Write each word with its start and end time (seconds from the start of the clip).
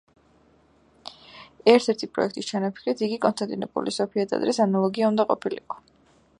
ერთ-ერთი 1.73 2.09
პროექტის 2.15 2.49
ჩანაფიქრით 2.53 3.03
იგი 3.09 3.21
კონსტანტინოპოლის 3.27 4.01
სოფიას 4.03 4.33
ტაძრის 4.33 4.65
ანალოგი 4.67 5.07
უნდა 5.11 5.31
ყოფილიყო. 5.35 5.83